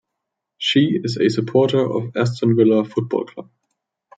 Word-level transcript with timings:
She 0.57 0.99
is 1.03 1.17
a 1.17 1.29
supporter 1.29 1.79
of 1.79 2.17
Aston 2.17 2.55
Villa 2.55 2.83
football 2.85 3.25
club. 3.25 3.51